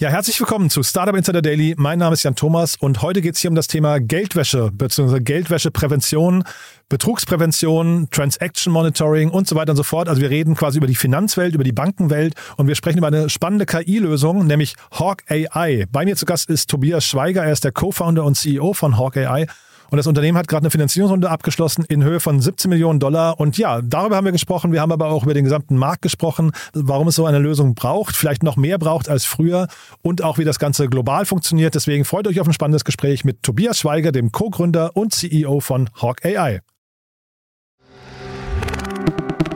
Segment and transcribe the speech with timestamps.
[0.00, 1.74] Ja, herzlich willkommen zu Startup Insider Daily.
[1.76, 5.20] Mein Name ist Jan Thomas und heute geht es hier um das Thema Geldwäsche bzw.
[5.20, 6.42] Geldwäscheprävention,
[6.88, 10.08] Betrugsprävention, Transaction Monitoring und so weiter und so fort.
[10.08, 13.28] Also wir reden quasi über die Finanzwelt, über die Bankenwelt und wir sprechen über eine
[13.28, 15.84] spannende KI-Lösung, nämlich Hawk AI.
[15.92, 19.18] Bei mir zu Gast ist Tobias Schweiger, er ist der Co-Founder und CEO von Hawk
[19.18, 19.48] AI.
[19.90, 23.40] Und das Unternehmen hat gerade eine Finanzierungsrunde abgeschlossen in Höhe von 17 Millionen Dollar.
[23.40, 24.72] Und ja, darüber haben wir gesprochen.
[24.72, 28.16] Wir haben aber auch über den gesamten Markt gesprochen, warum es so eine Lösung braucht,
[28.16, 29.66] vielleicht noch mehr braucht als früher
[30.02, 31.74] und auch wie das Ganze global funktioniert.
[31.74, 35.90] Deswegen freut euch auf ein spannendes Gespräch mit Tobias Schweiger, dem Co-Gründer und CEO von
[36.00, 36.60] Hawk AI.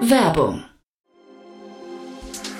[0.00, 0.64] Werbung.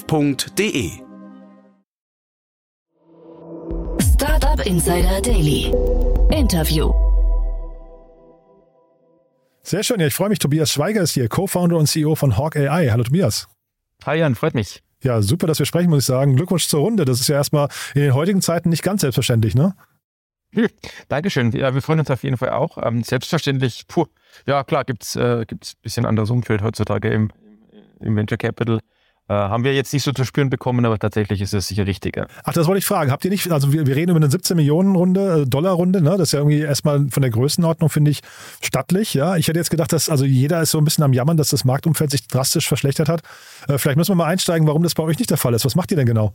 [0.00, 0.90] startup.de.
[4.00, 5.72] Startup Insider Daily.
[6.30, 6.92] Interview.
[9.62, 10.38] Sehr schön, ja, ich freue mich.
[10.38, 12.88] Tobias Schweiger ist hier, Co-Founder und CEO von Hawk AI.
[12.90, 13.48] Hallo Tobias.
[14.04, 14.82] Hi Jan, freut mich.
[15.02, 16.36] Ja, super, dass wir sprechen, muss ich sagen.
[16.36, 17.04] Glückwunsch zur Runde.
[17.04, 19.74] Das ist ja erstmal in den heutigen Zeiten nicht ganz selbstverständlich, ne?
[20.52, 20.68] Hm,
[21.08, 21.52] Dankeschön.
[21.52, 22.78] Ja, wir freuen uns auf jeden Fall auch.
[22.82, 24.06] Ähm, selbstverständlich, puh,
[24.46, 27.30] ja klar, gibt es äh, gibt's ein bisschen anderes Umfeld heutzutage im,
[28.00, 28.80] im Venture Capital.
[29.30, 32.26] Äh, haben wir jetzt nicht so zu spüren bekommen, aber tatsächlich ist es sicher richtiger.
[32.42, 33.12] Ach, das wollte ich fragen.
[33.12, 36.02] Habt ihr nicht, also wir, wir reden über eine 17 Millionen Runde, äh, Dollar Runde,
[36.02, 36.10] ne?
[36.10, 38.22] Das ist ja irgendwie erstmal von der Größenordnung, finde ich,
[38.60, 39.36] stattlich, ja.
[39.36, 41.64] Ich hätte jetzt gedacht, dass, also jeder ist so ein bisschen am Jammern, dass das
[41.64, 43.22] Marktumfeld sich drastisch verschlechtert hat.
[43.68, 45.64] Äh, vielleicht müssen wir mal einsteigen, warum das bei euch nicht der Fall ist.
[45.64, 46.34] Was macht ihr denn genau?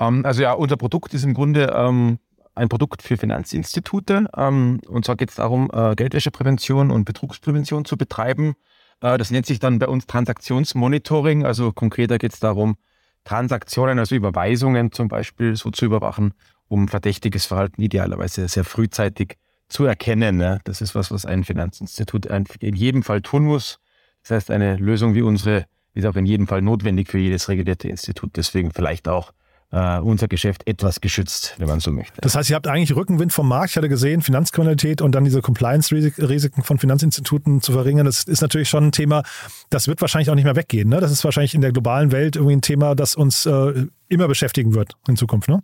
[0.00, 2.18] Ähm, also ja, unser Produkt ist im Grunde ähm,
[2.56, 4.26] ein Produkt für Finanzinstitute.
[4.36, 8.56] Ähm, und zwar geht es darum, äh, Geldwäscheprävention und Betrugsprävention zu betreiben.
[9.02, 11.44] Äh, das nennt sich dann bei uns Transaktionsmonitoring.
[11.44, 12.76] Also konkreter geht es darum,
[13.24, 16.32] Transaktionen, also Überweisungen zum Beispiel so zu überwachen,
[16.68, 19.36] um verdächtiges Verhalten idealerweise sehr frühzeitig
[19.68, 20.60] zu erkennen.
[20.64, 22.26] Das ist was, was ein Finanzinstitut
[22.60, 23.78] in jedem Fall tun muss.
[24.22, 27.88] Das heißt, eine Lösung wie unsere ist auch in jedem Fall notwendig für jedes regulierte
[27.88, 28.36] Institut.
[28.36, 29.32] Deswegen vielleicht auch
[29.74, 32.20] Uh, unser Geschäft etwas geschützt, wenn man so möchte.
[32.20, 33.70] Das heißt, ihr habt eigentlich Rückenwind vom Markt.
[33.70, 38.04] Ich hatte gesehen, Finanzkriminalität und dann diese Compliance-Risiken von Finanzinstituten zu verringern.
[38.04, 39.22] Das ist natürlich schon ein Thema,
[39.70, 40.90] das wird wahrscheinlich auch nicht mehr weggehen.
[40.90, 41.00] Ne?
[41.00, 44.74] Das ist wahrscheinlich in der globalen Welt irgendwie ein Thema, das uns äh, immer beschäftigen
[44.74, 45.48] wird in Zukunft.
[45.48, 45.62] Ne?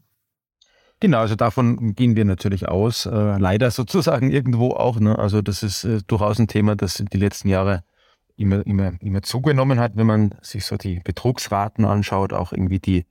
[1.00, 3.04] Genau, also davon gehen wir natürlich aus.
[3.04, 4.98] Äh, leider sozusagen irgendwo auch.
[4.98, 5.19] Ne?
[5.19, 7.84] Also das ist äh, durchaus ein Thema, das die letzten Jahre
[8.36, 13.04] immer, immer, immer zugenommen hat, wenn man sich so die Betrugsraten anschaut, auch irgendwie die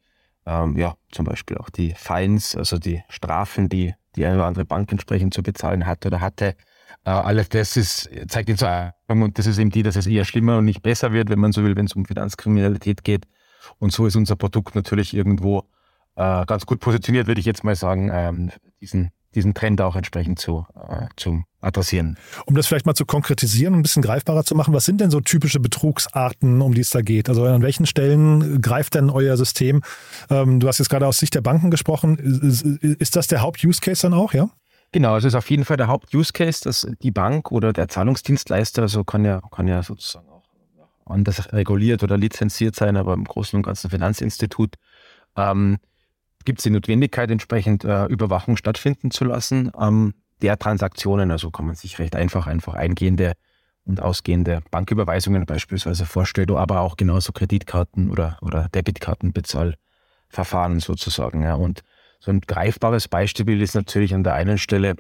[0.47, 4.65] ähm, ja, zum Beispiel auch die Fines, also die Strafen, die die eine oder andere
[4.65, 6.55] Bank entsprechend zu bezahlen hat oder hatte.
[7.05, 10.57] Äh, alles das ist, zeigt Zusammenhang und das ist eben die, dass es eher schlimmer
[10.57, 13.27] und nicht besser wird, wenn man so will, wenn es um Finanzkriminalität geht.
[13.79, 15.59] Und so ist unser Produkt natürlich irgendwo
[16.15, 20.39] äh, ganz gut positioniert, würde ich jetzt mal sagen, ähm, diesen diesen Trend auch entsprechend
[20.39, 22.17] zu, äh, zu adressieren.
[22.45, 25.11] Um das vielleicht mal zu konkretisieren und ein bisschen greifbarer zu machen, was sind denn
[25.11, 27.29] so typische Betrugsarten, um die es da geht?
[27.29, 29.81] Also an welchen Stellen greift denn euer System?
[30.29, 32.17] Ähm, du hast jetzt gerade aus Sicht der Banken gesprochen.
[32.17, 34.49] Ist, ist das der Haupt-Use-Case dann auch, ja?
[34.91, 39.03] Genau, also ist auf jeden Fall der Haupt-Use-Case, dass die Bank oder der Zahlungsdienstleister, also
[39.03, 40.43] kann ja, kann ja sozusagen auch
[41.05, 44.75] anders reguliert oder lizenziert sein, aber im Großen und Ganzen Finanzinstitut,
[45.35, 45.77] ähm,
[46.47, 51.29] gibt es die Notwendigkeit, entsprechend äh, Überwachung stattfinden zu lassen ähm, der Transaktionen.
[51.29, 53.33] Also kann man sich recht einfach, einfach eingehende
[53.83, 61.43] und ausgehende Banküberweisungen beispielsweise vorstellen, aber auch genauso Kreditkarten oder, oder Debitkartenbezahlverfahren sozusagen.
[61.43, 61.55] Ja.
[61.55, 61.83] Und
[62.21, 64.95] so ein greifbares Beispiel ist natürlich an der einen Stelle,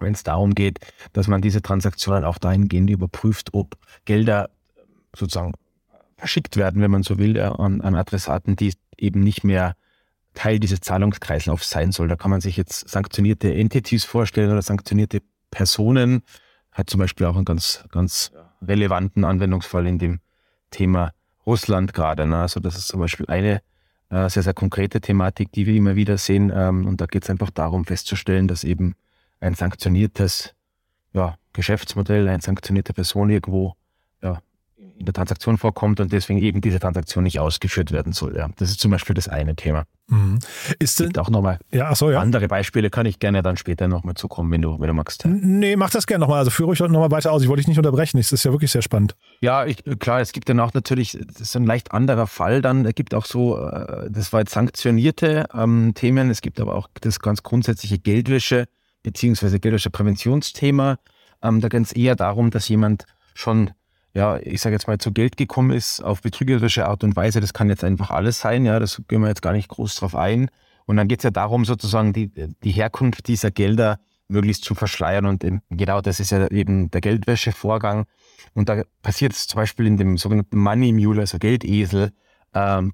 [0.00, 0.78] wenn es darum geht,
[1.12, 3.76] dass man diese Transaktionen auch dahingehend überprüft, ob
[4.06, 4.48] Gelder
[5.14, 5.52] sozusagen
[6.16, 9.76] verschickt werden, wenn man so will, an, an Adressaten, die eben nicht mehr
[10.34, 12.08] Teil dieses Zahlungskreislaufs sein soll.
[12.08, 16.22] Da kann man sich jetzt sanktionierte Entities vorstellen oder sanktionierte Personen.
[16.72, 20.20] Hat zum Beispiel auch einen ganz, ganz relevanten Anwendungsfall in dem
[20.70, 21.12] Thema
[21.46, 22.26] Russland gerade.
[22.26, 22.38] Ne?
[22.38, 23.62] Also das ist zum Beispiel eine
[24.10, 26.52] äh, sehr, sehr konkrete Thematik, die wir immer wieder sehen.
[26.54, 28.94] Ähm, und da geht es einfach darum festzustellen, dass eben
[29.40, 30.54] ein sanktioniertes
[31.12, 33.74] ja, Geschäftsmodell, eine sanktionierte Person irgendwo
[34.22, 34.40] ja,
[34.98, 38.36] in der Transaktion vorkommt und deswegen eben diese Transaktion nicht ausgeführt werden soll.
[38.36, 38.48] Ja.
[38.56, 39.84] Das ist zum Beispiel das eine Thema.
[40.08, 40.38] Mhm.
[40.78, 42.20] Ist denn, auch nochmal ja, so, ja.
[42.20, 45.24] andere Beispiele, kann ich gerne dann später nochmal zukommen, wenn du, wenn du magst.
[45.26, 46.38] Nee, mach das gerne nochmal.
[46.38, 47.42] Also führe ich nochmal weiter aus.
[47.42, 48.18] Ich wollte dich nicht unterbrechen.
[48.18, 49.16] Das ist ja wirklich sehr spannend.
[49.40, 52.84] Ja, ich, klar, es gibt dann auch natürlich, das ist ein leicht anderer Fall dann.
[52.84, 56.30] Es gibt auch so, äh, das war jetzt sanktionierte ähm, Themen.
[56.30, 58.66] Es gibt aber auch das ganz grundsätzliche Geldwäsche
[59.02, 60.98] beziehungsweise Geldwäsche-Präventionsthema.
[61.42, 63.04] Ähm, da geht es eher darum, dass jemand
[63.34, 63.70] schon
[64.14, 67.40] ja, ich sage jetzt mal, zu Geld gekommen ist auf betrügerische Art und Weise.
[67.40, 70.14] Das kann jetzt einfach alles sein, ja, das gehen wir jetzt gar nicht groß drauf
[70.14, 70.48] ein.
[70.86, 75.26] Und dann geht es ja darum, sozusagen die, die Herkunft dieser Gelder möglichst zu verschleiern.
[75.26, 78.04] Und genau das ist ja eben der Geldwäschevorgang.
[78.54, 82.12] Und da passiert es zum Beispiel in dem sogenannten Money Mule, also Geldesel,
[82.54, 82.92] ähm,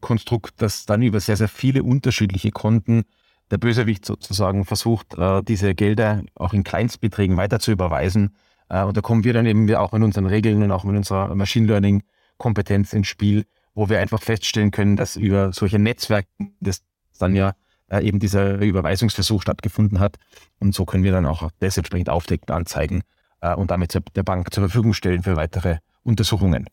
[0.57, 3.03] dass dann über sehr, sehr viele unterschiedliche Konten
[3.51, 8.35] der Bösewicht sozusagen versucht, äh, diese Gelder auch in Kleinstbeträgen weiter zu überweisen
[8.71, 11.67] und da kommen wir dann eben auch in unseren Regeln und auch mit unserer Machine
[11.67, 12.03] Learning
[12.39, 13.45] Kompetenz ins Spiel,
[13.75, 16.29] wo wir einfach feststellen können, dass über solche Netzwerke
[16.61, 16.83] das
[17.19, 17.55] dann ja
[17.91, 20.17] äh, eben dieser Überweisungsversuch stattgefunden hat.
[20.59, 23.03] Und so können wir dann auch das entsprechend aufdecken, anzeigen
[23.41, 26.67] äh, und damit der Bank zur Verfügung stellen für weitere Untersuchungen.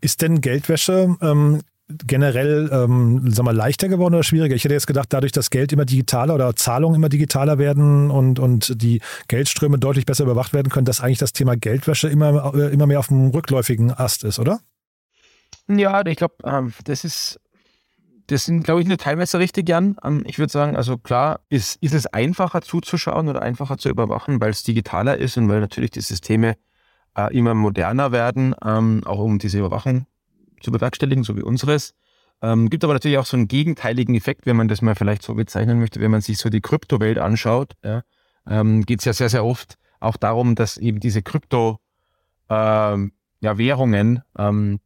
[0.00, 1.62] Ist denn Geldwäsche ähm,
[2.06, 4.54] generell ähm, sag mal, leichter geworden oder schwieriger?
[4.54, 8.38] Ich hätte jetzt gedacht, dadurch, dass Geld immer digitaler oder Zahlungen immer digitaler werden und,
[8.38, 12.72] und die Geldströme deutlich besser überwacht werden können, dass eigentlich das Thema Geldwäsche immer, äh,
[12.72, 14.60] immer mehr auf dem rückläufigen Ast ist, oder?
[15.68, 17.40] Ja, ich glaube, ähm, das ist,
[18.26, 19.96] das sind, glaube ich, eine teilweise richtig, Jan.
[20.04, 24.40] Ähm, ich würde sagen, also klar, ist, ist es einfacher zuzuschauen oder einfacher zu überwachen,
[24.40, 26.56] weil es digitaler ist und weil natürlich die Systeme
[27.16, 30.06] äh, immer moderner werden, ähm, auch um diese Überwachung
[30.64, 31.94] zu bewerkstelligen, so wie unseres.
[32.42, 35.34] Ähm, gibt aber natürlich auch so einen gegenteiligen Effekt, wenn man das mal vielleicht so
[35.34, 37.74] bezeichnen möchte, wenn man sich so die Kryptowelt anschaut.
[37.84, 38.02] Ja,
[38.48, 41.78] ähm, geht es ja sehr, sehr oft auch darum, dass eben diese Krypto
[42.50, 44.80] ähm, ja, ähm,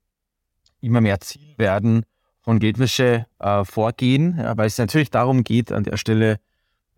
[0.81, 2.05] immer mehr Ziel werden
[2.41, 6.39] von Geldwäsche äh, vorgehen, ja, weil es natürlich darum geht, an der Stelle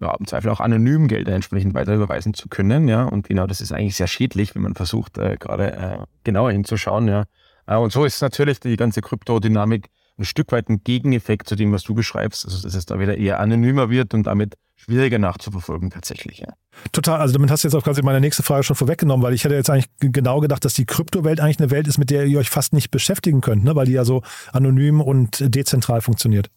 [0.01, 2.89] ja, im Zweifel auch anonym Gelder entsprechend weiter überweisen zu können.
[2.89, 6.53] Ja, und genau das ist eigentlich sehr schädlich, wenn man versucht, äh, gerade äh, genauer
[6.53, 7.09] hinzuschauen.
[7.09, 7.25] Ja,
[7.67, 11.83] und so ist natürlich die ganze Kryptodynamik ein Stück weit ein Gegeneffekt zu dem, was
[11.83, 16.39] du beschreibst, also dass es da wieder eher anonymer wird und damit schwieriger nachzuverfolgen tatsächlich.
[16.39, 16.49] Ja.
[16.93, 19.45] Total, also damit hast du jetzt auch quasi meine nächste Frage schon vorweggenommen, weil ich
[19.45, 22.39] hätte jetzt eigentlich genau gedacht, dass die Kryptowelt eigentlich eine Welt ist, mit der ihr
[22.39, 23.75] euch fast nicht beschäftigen könnt, ne?
[23.77, 24.23] weil die ja so
[24.53, 26.51] anonym und dezentral funktioniert.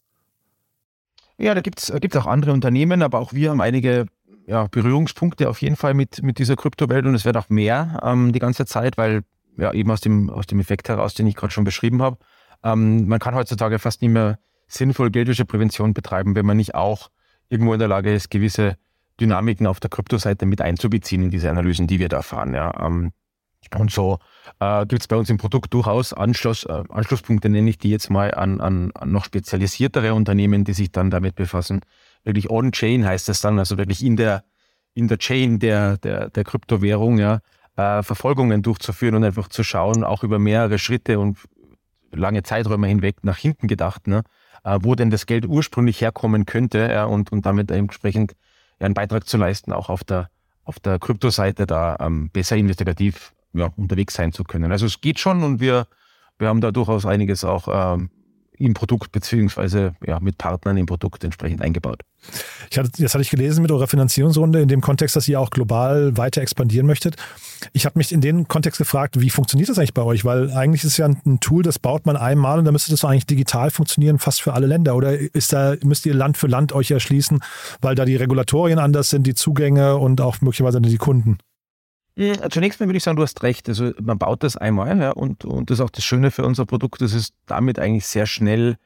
[1.38, 4.06] Ja, da gibt es gibt's auch andere Unternehmen, aber auch wir haben einige
[4.46, 8.32] ja, Berührungspunkte auf jeden Fall mit, mit dieser Kryptowelt und es wird auch mehr ähm,
[8.32, 9.24] die ganze Zeit, weil
[9.58, 12.18] ja, eben aus dem, aus dem Effekt heraus, den ich gerade schon beschrieben habe.
[12.64, 17.10] Ähm, man kann heutzutage fast nicht mehr sinnvoll Geldwäscheprävention betreiben, wenn man nicht auch
[17.50, 18.78] irgendwo in der Lage ist, gewisse
[19.20, 22.54] Dynamiken auf der Kryptoseite mit einzubeziehen in diese Analysen, die wir da fahren.
[22.54, 22.74] Ja.
[22.86, 23.12] Ähm,
[23.78, 24.20] und so
[24.60, 28.10] äh, gibt es bei uns im Produkt durchaus Anschluss, äh, Anschlusspunkte, nenne ich die jetzt
[28.10, 31.82] mal, an, an, an noch spezialisiertere Unternehmen, die sich dann damit befassen.
[32.24, 34.44] Wirklich on-chain heißt das dann, also wirklich in der,
[34.94, 37.40] in der Chain der, der, der Kryptowährung, ja,
[37.76, 41.38] äh, Verfolgungen durchzuführen und einfach zu schauen, auch über mehrere Schritte und
[42.12, 44.24] lange Zeiträume hinweg nach hinten gedacht, ne,
[44.64, 48.36] äh, wo denn das Geld ursprünglich herkommen könnte ja, und, und damit entsprechend
[48.80, 50.30] einen Beitrag zu leisten, auch auf der,
[50.64, 54.72] auf der Kryptoseite da ähm, besser investigativ ja, unterwegs sein zu können.
[54.72, 55.88] Also es geht schon und wir,
[56.38, 58.10] wir haben da durchaus einiges auch ähm,
[58.64, 62.02] im Produkt beziehungsweise ja, mit Partnern im Produkt entsprechend eingebaut.
[62.72, 65.50] Ich hatte, das hatte ich gelesen mit eurer Finanzierungsrunde in dem Kontext, dass ihr auch
[65.50, 67.18] global weiter expandieren möchtet.
[67.74, 70.24] Ich habe mich in dem Kontext gefragt, wie funktioniert das eigentlich bei euch?
[70.26, 73.04] Weil eigentlich ist es ja ein Tool, das baut man einmal und dann müsste das
[73.04, 74.96] eigentlich digital funktionieren, fast für alle Länder.
[74.96, 77.42] Oder ist da, müsst ihr Land für Land euch erschließen,
[77.82, 81.38] weil da die Regulatorien anders sind, die Zugänge und auch möglicherweise die Kunden?
[82.18, 83.68] Hm, zunächst mal würde ich sagen, du hast recht.
[83.70, 86.66] Also man baut das einmal ja, und, und das ist auch das Schöne für unser
[86.66, 88.78] Produkt, das ist damit eigentlich sehr schnell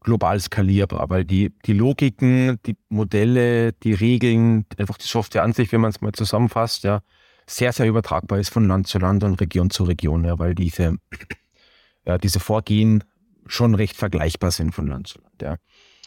[0.00, 5.72] global skalierbar, weil die, die Logiken, die Modelle, die Regeln, einfach die Software an sich,
[5.72, 7.00] wenn man es mal zusammenfasst, ja,
[7.46, 10.96] sehr, sehr übertragbar ist von Land zu Land und Region zu Region, ja, weil diese,
[12.06, 13.04] ja, diese Vorgehen
[13.46, 15.42] schon recht vergleichbar sind von Land zu Land.
[15.42, 15.56] Ja.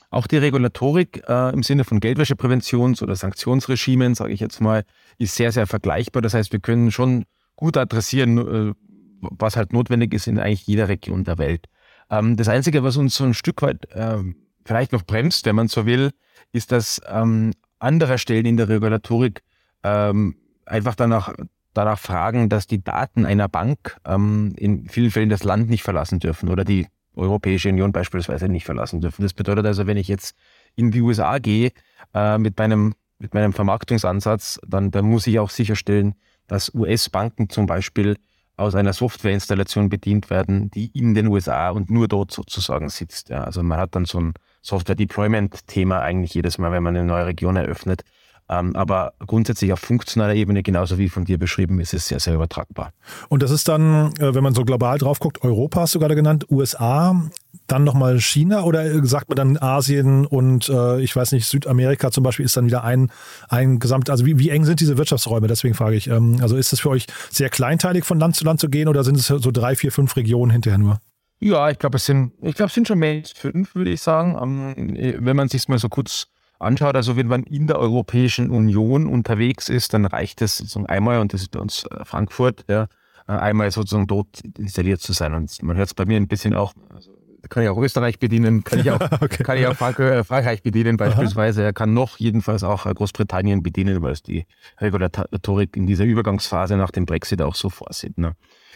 [0.10, 4.84] Auch die Regulatorik äh, im Sinne von Geldwäschepräventions- oder Sanktionsregimen, sage ich jetzt mal,
[5.18, 6.22] ist sehr, sehr vergleichbar.
[6.22, 8.74] Das heißt, wir können schon gut adressieren, äh,
[9.22, 11.66] was halt notwendig ist in eigentlich jeder Region der Welt.
[12.10, 14.20] Ähm, das Einzige, was uns so ein Stück weit äh,
[14.64, 16.12] vielleicht noch bremst, wenn man so will,
[16.54, 19.42] ist, dass ähm, andere Stellen in der Regulatorik
[19.84, 20.36] ähm,
[20.66, 21.34] einfach danach,
[21.74, 26.20] danach fragen, dass die Daten einer Bank ähm, in vielen Fällen das Land nicht verlassen
[26.20, 29.24] dürfen oder die Europäische Union beispielsweise nicht verlassen dürfen.
[29.24, 30.36] Das bedeutet also, wenn ich jetzt
[30.76, 31.72] in die USA gehe
[32.14, 36.14] äh, mit meinem mit meinem Vermarktungsansatz, dann, dann muss ich auch sicherstellen,
[36.48, 38.18] dass US-Banken zum Beispiel
[38.58, 43.30] aus einer Softwareinstallation bedient werden, die in den USA und nur dort sozusagen sitzt.
[43.30, 44.34] Ja, also man hat dann so ein
[44.64, 48.04] Software-Deployment-Thema eigentlich jedes Mal, wenn man eine neue Region eröffnet.
[48.50, 52.36] Ähm, aber grundsätzlich auf funktionaler Ebene, genauso wie von dir beschrieben, ist es sehr, sehr
[52.36, 52.94] übertragbar.
[53.30, 56.16] Und das ist dann, äh, wenn man so global drauf guckt, Europa hast du gerade
[56.16, 57.30] genannt, USA,
[57.68, 62.24] dann nochmal China oder sagt man dann Asien und äh, ich weiß nicht, Südamerika zum
[62.24, 63.12] Beispiel ist dann wieder ein,
[63.50, 65.48] ein Gesamt, also wie, wie eng sind diese Wirtschaftsräume?
[65.48, 68.62] Deswegen frage ich, ähm, also ist es für euch sehr kleinteilig von Land zu Land
[68.62, 71.02] zu gehen oder sind es so drei, vier, fünf Regionen hinterher nur?
[71.40, 74.02] Ja, ich glaube, es sind, ich glaube, es sind schon mehr als fünf, würde ich
[74.02, 74.38] sagen.
[74.42, 76.28] Ähm, wenn man sich mal so kurz
[76.60, 81.20] anschaut, also wenn man in der Europäischen Union unterwegs ist, dann reicht es sozusagen einmal,
[81.20, 82.88] und das ist bei uns äh, Frankfurt, ja,
[83.28, 85.34] äh, einmal sozusagen dort installiert zu sein.
[85.34, 87.12] Und man hört es bei mir ein bisschen auch, also
[87.50, 89.44] kann ich auch Österreich bedienen, kann ich auch, okay.
[89.44, 91.64] kann ich auch äh, Frankreich bedienen beispielsweise.
[91.64, 94.46] Er kann noch jedenfalls auch Großbritannien bedienen, weil es die
[94.80, 98.18] Regulatorik in dieser Übergangsphase nach dem Brexit auch so vorsieht.
[98.18, 98.34] Ne?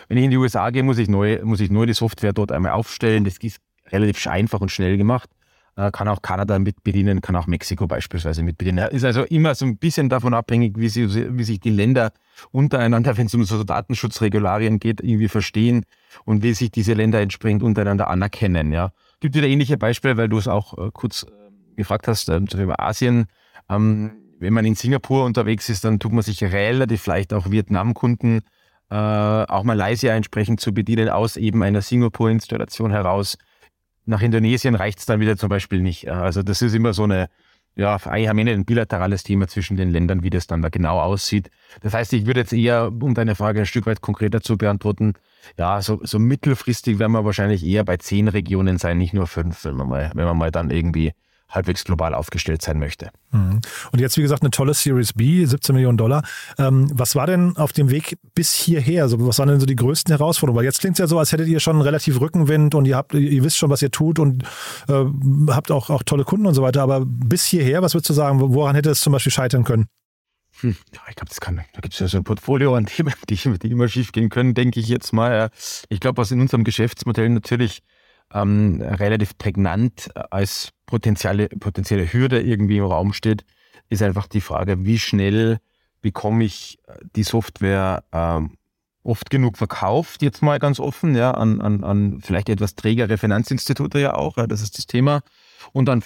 [0.08, 2.52] Wenn ich in die USA gehe, muss ich neu, muss ich neu die Software dort
[2.52, 3.26] einmal aufstellen.
[3.26, 3.60] Das ist
[3.90, 5.30] relativ einfach und schnell gemacht.
[5.78, 8.90] Äh, kann auch Kanada mit bedienen, kann auch Mexiko beispielsweise mit bedienen.
[8.90, 12.12] Ist also immer so ein bisschen davon abhängig, wie, sie, wie sich die Länder
[12.51, 15.86] untereinander, wenn es um so Datenschutzregularien geht, irgendwie verstehen
[16.25, 18.74] und wie sich diese Länder entsprechend untereinander anerkennen.
[18.74, 18.92] Ja.
[19.22, 22.82] Gibt wieder ähnliche Beispiele, weil du es auch äh, kurz äh, gefragt hast äh, über
[22.82, 23.28] Asien.
[23.70, 28.42] Ähm, wenn man in Singapur unterwegs ist, dann tut man sich relativ leicht auch Vietnam-Kunden,
[28.90, 33.38] äh, auch Malaysia entsprechend zu bedienen, aus eben einer Singapur-Installation heraus
[34.05, 36.10] nach Indonesien reicht es dann wieder zum Beispiel nicht.
[36.10, 37.29] Also das ist immer so eine,
[37.75, 41.00] ja, eigentlich am Ende ein bilaterales Thema zwischen den Ländern, wie das dann da genau
[41.00, 41.50] aussieht.
[41.81, 45.13] Das heißt, ich würde jetzt eher, um deine Frage ein Stück weit konkreter zu beantworten,
[45.58, 49.65] ja, so, so mittelfristig werden wir wahrscheinlich eher bei zehn Regionen sein, nicht nur fünf,
[49.65, 51.13] wenn man mal, wenn man mal dann irgendwie
[51.51, 53.12] halbwegs global aufgestellt sein möchte.
[53.31, 53.62] Mhm.
[53.91, 56.24] Und jetzt, wie gesagt, eine tolle Series B, 17 Millionen Dollar.
[56.58, 59.03] Ähm, was war denn auf dem Weg bis hierher?
[59.03, 60.58] Also, was waren denn so die größten Herausforderungen?
[60.58, 63.13] Weil jetzt klingt es ja so, als hättet ihr schon relativ Rückenwind und ihr habt,
[63.13, 64.43] ihr wisst schon, was ihr tut und
[64.88, 65.05] äh,
[65.50, 66.81] habt auch, auch tolle Kunden und so weiter.
[66.81, 69.88] Aber bis hierher, was würdest du sagen, woran hätte es zum Beispiel scheitern können?
[70.60, 73.13] Hm, ja, ich glaube, das kann, da gibt es ja so ein Portfolio an Themen,
[73.29, 75.50] die, die immer schief gehen können, denke ich jetzt mal.
[75.89, 77.81] Ich glaube, was in unserem Geschäftsmodell natürlich
[78.34, 83.46] ähm, relativ prägnant als potenzielle, potenzielle Hürde irgendwie im Raum steht,
[83.90, 85.60] ist einfach die Frage, wie schnell
[86.02, 86.80] bekomme ich
[87.16, 88.58] die Software ähm,
[89.04, 94.00] oft genug verkauft, jetzt mal ganz offen, ja, an, an, an vielleicht etwas trägere Finanzinstitute
[94.00, 95.22] ja auch, ja, das ist das Thema.
[95.74, 96.04] Und dann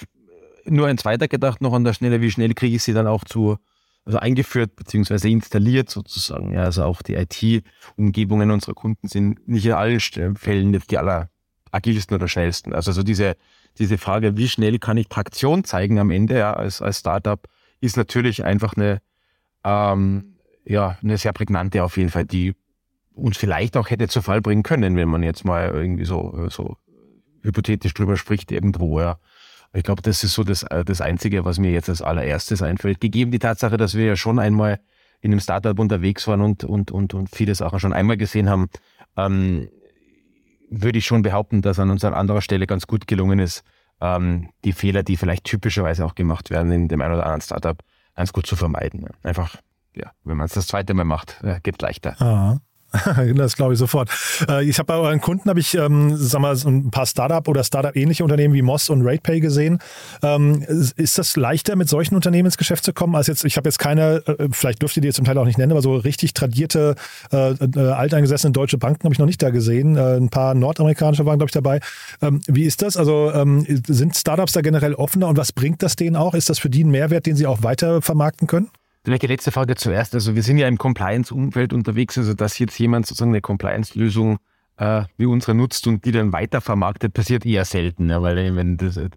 [0.64, 3.24] nur eins weiter gedacht noch an der Schnelle, wie schnell kriege ich sie dann auch
[3.24, 3.58] zu,
[4.04, 5.30] also eingeführt bzw.
[5.30, 6.52] installiert sozusagen.
[6.52, 11.28] Ja, also auch die IT-Umgebungen unserer Kunden sind nicht in allen Fällen die aller
[11.76, 12.72] agilsten oder schnellsten.
[12.72, 13.36] Also so diese,
[13.78, 17.46] diese Frage, wie schnell kann ich Traktion zeigen am Ende ja, als, als Startup,
[17.80, 19.00] ist natürlich einfach eine,
[19.64, 22.54] ähm, ja, eine sehr prägnante auf jeden Fall, die
[23.14, 26.76] uns vielleicht auch hätte zu Fall bringen können, wenn man jetzt mal irgendwie so, so
[27.42, 29.00] hypothetisch drüber spricht irgendwo.
[29.00, 29.18] Ja.
[29.72, 33.00] Ich glaube, das ist so das, das Einzige, was mir jetzt als allererstes einfällt.
[33.00, 34.80] Gegeben die Tatsache, dass wir ja schon einmal
[35.20, 38.68] in einem Startup unterwegs waren und, und, und, und viele Sachen schon einmal gesehen haben,
[39.16, 39.68] ähm,
[40.70, 43.62] würde ich schon behaupten, dass an uns an anderer Stelle ganz gut gelungen ist,
[44.00, 47.78] ähm, die Fehler, die vielleicht typischerweise auch gemacht werden in dem einen oder anderen Startup,
[48.14, 49.06] ganz gut zu vermeiden.
[49.22, 49.56] Einfach,
[49.94, 52.16] ja, wenn man es das zweite Mal macht, äh, geht leichter.
[52.20, 52.60] Aha.
[53.34, 54.10] das glaube ich sofort.
[54.48, 57.64] Äh, ich habe bei euren Kunden habe ich, ähm, sag mal, ein paar Startup oder
[57.64, 59.78] Startup-ähnliche Unternehmen wie Moss und RatePay gesehen.
[60.22, 63.68] Ähm, ist das leichter, mit solchen Unternehmen ins Geschäft zu kommen, als jetzt, ich habe
[63.68, 66.34] jetzt keine, äh, vielleicht dürft ihr die zum Teil auch nicht nennen, aber so richtig
[66.34, 66.94] tradierte,
[67.32, 69.96] äh, äh, alteingesessene deutsche Banken habe ich noch nicht da gesehen.
[69.96, 71.80] Ein paar nordamerikanische waren, glaube ich, dabei.
[72.22, 72.96] Ähm, wie ist das?
[72.96, 73.32] Also
[73.86, 76.34] sind Startups da generell offener und was bringt das denen auch?
[76.34, 78.68] Ist das für die ein Mehrwert, den sie auch weiter vermarkten können?
[79.06, 80.14] Vielleicht die letzte Frage zuerst.
[80.14, 84.38] Also wir sind ja im Compliance-Umfeld unterwegs, also dass jetzt jemand sozusagen eine Compliance-Lösung
[84.78, 88.96] äh, wie unsere nutzt und die dann weitervermarktet, passiert eher selten, ja, weil wenn das
[88.96, 89.08] man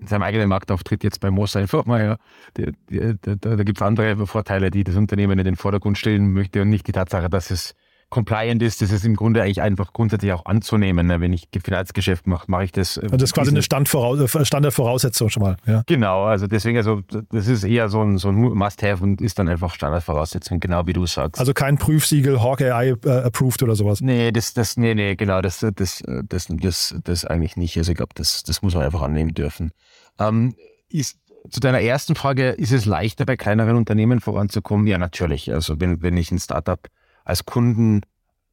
[0.00, 2.16] in seinem eigenen Marktauftritt jetzt bei Moss einfach mal, ja,
[2.56, 6.32] die, die, da, da gibt es andere Vorteile, die das Unternehmen in den Vordergrund stellen
[6.32, 7.74] möchte und nicht die Tatsache, dass es
[8.10, 11.06] compliant ist, das ist im Grunde eigentlich einfach grundsätzlich auch anzunehmen.
[11.06, 11.20] Ne?
[11.20, 12.96] Wenn ich Finanzgeschäft mache, mache ich das.
[12.96, 15.56] Äh, das ist quasi eine Standvoraus äh, Standardvoraussetzung schon mal.
[15.66, 15.82] Ja.
[15.86, 19.48] Genau, also deswegen, also das ist eher so ein, so ein Must-Have und ist dann
[19.48, 21.38] einfach Standardvoraussetzung, genau wie du sagst.
[21.38, 24.00] Also kein Prüfsiegel Hawkeye äh, approved oder sowas.
[24.00, 27.76] Nee, das, das, nee, nee, genau, das, das, das, das, das eigentlich nicht.
[27.76, 29.72] Also ich glaube, das, das muss man einfach annehmen dürfen.
[30.18, 30.54] Ähm,
[30.88, 31.18] ist
[31.50, 34.86] zu deiner ersten Frage, ist es leichter bei kleineren Unternehmen voranzukommen?
[34.86, 35.52] Ja, natürlich.
[35.52, 36.80] Also wenn, wenn ich ein Startup
[37.28, 38.00] als Kunden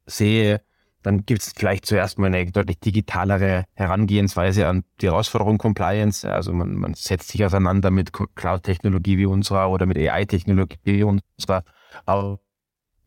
[0.04, 0.60] sehe,
[1.02, 6.30] dann gibt es vielleicht zuerst mal eine deutlich digitalere Herangehensweise an die Herausforderung Compliance.
[6.30, 11.62] Also man, man setzt sich auseinander mit Cloud-Technologie wie unserer oder mit AI-Technologie wie unserer.
[12.04, 12.40] Aber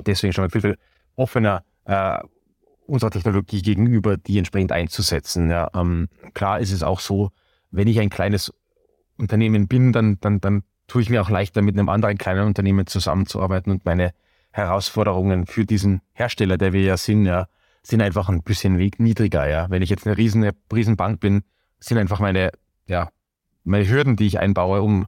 [0.05, 0.77] deswegen schon mal viel, viel
[1.15, 2.17] offener äh,
[2.87, 5.49] unserer Technologie gegenüber, die entsprechend einzusetzen.
[5.49, 7.31] Ja, ähm, klar ist es auch so,
[7.69, 8.51] wenn ich ein kleines
[9.17, 12.87] Unternehmen bin, dann, dann, dann tue ich mir auch leichter, mit einem anderen kleinen Unternehmen
[12.87, 14.13] zusammenzuarbeiten und meine
[14.51, 17.47] Herausforderungen für diesen Hersteller, der wir ja sind, ja,
[17.83, 19.69] sind einfach ein bisschen niedriger, ja.
[19.69, 21.43] Wenn ich jetzt eine riesen, eine Bank bin,
[21.79, 22.51] sind einfach meine,
[22.87, 23.09] ja,
[23.63, 25.05] meine Hürden, die ich einbaue, um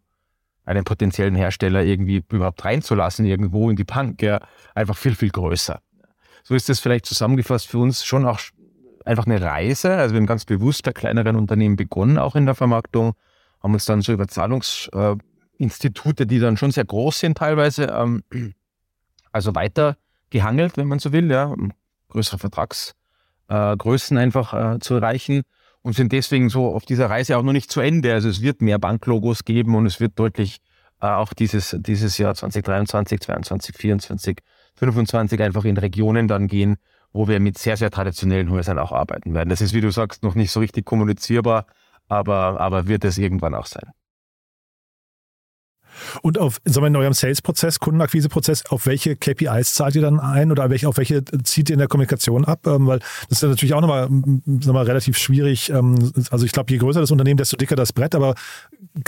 [0.66, 4.40] einen potenziellen Hersteller irgendwie überhaupt reinzulassen, irgendwo in die Bank, ja,
[4.76, 5.82] einfach viel, viel größer.
[6.44, 8.40] So ist das vielleicht zusammengefasst für uns schon auch
[9.06, 9.96] einfach eine Reise.
[9.96, 13.14] Also wir haben ganz bewusst bei kleineren Unternehmen begonnen, auch in der Vermarktung,
[13.62, 18.24] haben uns dann so über Zahlungsinstitute, die dann schon sehr groß sind teilweise, ähm,
[19.32, 19.98] also weiter
[20.30, 21.54] gehangelt, wenn man so will, ja,
[22.10, 25.44] größere Vertragsgrößen äh, einfach äh, zu erreichen
[25.82, 28.14] und sind deswegen so auf dieser Reise auch noch nicht zu Ende.
[28.14, 30.60] Also es wird mehr Banklogos geben und es wird deutlich
[31.02, 34.38] äh, auch dieses, dieses Jahr 2023, 2022, 2024,
[34.76, 36.78] 2025 einfach in Regionen dann gehen,
[37.14, 39.50] wo wir mit sehr, sehr traditionellen Häusern auch arbeiten werden.
[39.50, 41.66] Das ist, wie du sagst, noch nicht so richtig kommunizierbar,
[42.08, 43.92] aber, aber wird es irgendwann auch sein.
[46.22, 50.52] Und auf, sagen wir, in eurem Sales-Prozess, Kundenakquise-Prozess, auf welche KPIs zahlt ihr dann ein
[50.52, 52.66] oder auf welche zieht ihr in der Kommunikation ab?
[52.68, 55.70] Ähm, weil das ist ja natürlich auch nochmal, sagen wir, relativ schwierig.
[55.70, 58.16] Ähm, also ich glaube, je größer das Unternehmen, desto dicker das Brett.
[58.16, 58.36] Aber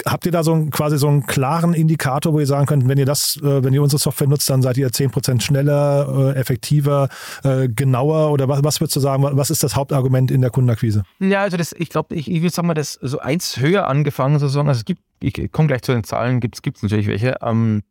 [0.06, 2.98] habt ihr da so ein, quasi so einen klaren Indikator, wo ihr sagen könnt, wenn
[2.98, 7.10] ihr das, äh, wenn ihr unsere Software nutzt, dann seid ihr 10% schneller, äh, effektiver,
[7.44, 11.04] äh, genauer oder was, was würdest du sagen, was ist das Hauptargument in der Kundenakquise?
[11.20, 14.40] Ja, also das, ich glaube, ich, ich würde sagen mal, das so eins höher angefangen
[14.40, 14.68] sozusagen.
[14.68, 17.38] Also es gibt ich komme gleich zu den Zahlen, gibt es natürlich welche.
[17.42, 17.84] Ähm,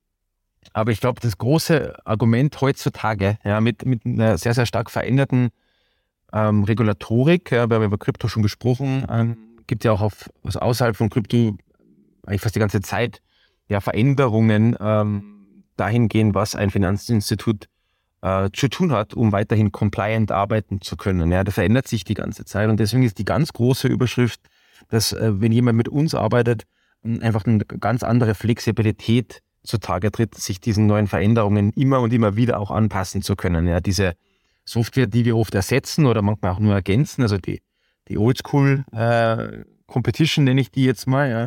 [0.72, 5.50] aber ich glaube, das große Argument heutzutage, ja, mit, mit einer sehr, sehr stark veränderten
[6.32, 9.36] ähm, Regulatorik, ja, wir haben über Krypto schon gesprochen, ähm,
[9.66, 11.56] gibt ja auch auf, also außerhalb von Krypto
[12.26, 13.20] eigentlich fast die ganze Zeit
[13.68, 17.68] ja, Veränderungen ähm, dahingehend, was ein Finanzinstitut
[18.22, 21.30] äh, zu tun hat, um weiterhin compliant arbeiten zu können.
[21.32, 24.40] Ja, das verändert sich die ganze Zeit und deswegen ist die ganz große Überschrift,
[24.88, 26.64] dass äh, wenn jemand mit uns arbeitet,
[27.04, 32.58] einfach eine ganz andere Flexibilität zutage tritt, sich diesen neuen Veränderungen immer und immer wieder
[32.58, 33.66] auch anpassen zu können.
[33.66, 34.14] Ja, diese
[34.64, 37.62] Software, die wir oft ersetzen oder manchmal auch nur ergänzen, also die,
[38.08, 41.46] die Oldschool äh, Competition nenne ich die jetzt mal, ja,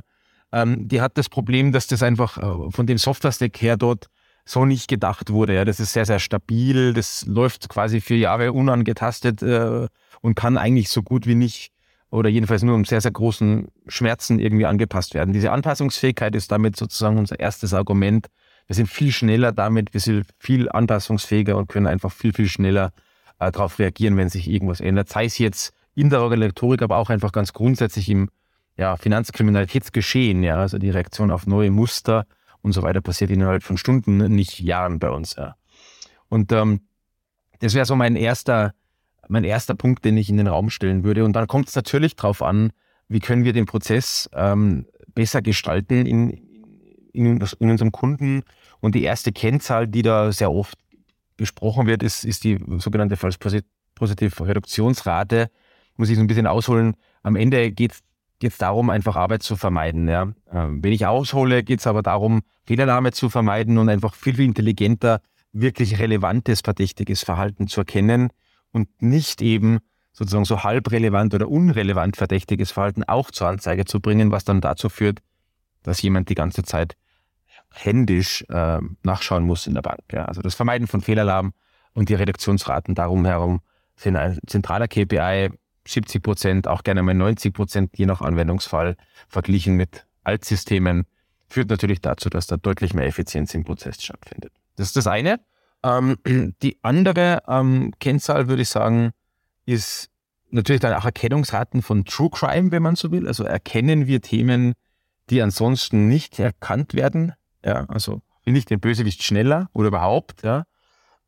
[0.52, 4.08] ähm, die hat das Problem, dass das einfach äh, von dem Software-Stack her dort
[4.46, 5.56] so nicht gedacht wurde.
[5.56, 9.88] Ja, das ist sehr, sehr stabil, das läuft quasi vier Jahre unangetastet äh,
[10.22, 11.72] und kann eigentlich so gut wie nicht
[12.16, 15.34] oder jedenfalls nur um sehr, sehr großen Schmerzen irgendwie angepasst werden.
[15.34, 18.28] Diese Anpassungsfähigkeit ist damit sozusagen unser erstes Argument.
[18.68, 22.94] Wir sind viel schneller damit, wir sind viel anpassungsfähiger und können einfach viel, viel schneller
[23.40, 25.10] äh, darauf reagieren, wenn sich irgendwas ändert.
[25.10, 28.30] Sei es jetzt in der Regulatorik, aber auch einfach ganz grundsätzlich im
[28.78, 30.42] ja, Finanzkriminalitätsgeschehen.
[30.42, 32.26] Ja, also die Reaktion auf neue Muster
[32.62, 35.36] und so weiter passiert innerhalb von Stunden, nicht Jahren bei uns.
[35.36, 35.56] Ja.
[36.30, 36.82] Und ähm,
[37.60, 38.74] das wäre so mein erster
[39.28, 41.26] mein erster Punkt, den ich in den Raum stellen würde.
[41.26, 42.72] Und dann kommt es natürlich darauf an,
[43.08, 46.30] wie können wir den Prozess ähm, besser gestalten in,
[47.14, 48.44] in, in, unserem Kunden.
[48.80, 50.78] Und die erste Kennzahl, die da sehr oft
[51.38, 53.38] besprochen wird, ist, ist die sogenannte False
[53.96, 55.50] Positive Reduktionsrate.
[55.96, 56.96] Muss ich so ein bisschen ausholen.
[57.24, 57.94] Am Ende geht
[58.42, 60.08] es darum, einfach Arbeit zu vermeiden.
[60.10, 60.34] Ja.
[60.52, 64.46] Ähm, wenn ich aushole, geht es aber darum, Fehlernahme zu vermeiden und einfach viel, viel
[64.46, 65.22] intelligenter
[65.54, 68.30] wirklich relevantes verdächtiges Verhalten zu erkennen
[68.76, 69.80] und nicht eben
[70.12, 74.60] sozusagen so halb relevant oder unrelevant verdächtiges Verhalten auch zur Anzeige zu bringen, was dann
[74.60, 75.20] dazu führt,
[75.84, 76.98] dass jemand die ganze Zeit
[77.72, 80.02] händisch äh, nachschauen muss in der Bank.
[80.12, 80.26] Ja.
[80.26, 81.54] Also das Vermeiden von Fehlalarm
[81.94, 83.62] und die Reduktionsraten darum herum
[83.96, 85.52] sind ein zentraler KPI,
[85.88, 88.98] 70 Prozent, auch gerne mal 90 Prozent, je nach Anwendungsfall,
[89.30, 91.06] verglichen mit Altsystemen,
[91.48, 94.52] führt natürlich dazu, dass da deutlich mehr Effizienz im Prozess stattfindet.
[94.76, 95.40] Das ist das eine.
[95.86, 96.18] Ähm,
[96.62, 99.12] die andere ähm, Kennzahl, würde ich sagen,
[99.66, 100.10] ist
[100.50, 103.28] natürlich dann auch Erkennungsraten von True Crime, wenn man so will.
[103.28, 104.74] Also erkennen wir Themen,
[105.30, 107.34] die ansonsten nicht erkannt werden.
[107.64, 110.44] Ja, also finde ich den Bösewicht schneller oder überhaupt.
[110.44, 110.64] Ja.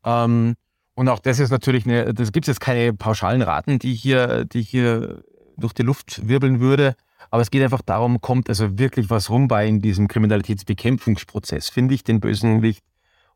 [0.04, 0.54] Ähm,
[0.94, 4.44] und auch das ist natürlich eine, das gibt es jetzt keine pauschalen Raten, die hier,
[4.44, 5.22] die hier
[5.56, 6.96] durch die Luft wirbeln würde.
[7.30, 11.68] Aber es geht einfach darum, kommt also wirklich was rum bei in diesem Kriminalitätsbekämpfungsprozess.
[11.68, 12.82] Finde ich den Bösewicht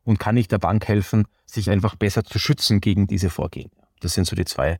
[0.03, 3.71] und kann ich der Bank helfen, sich einfach besser zu schützen gegen diese Vorgehen.
[4.01, 4.77] Das sind so die zwei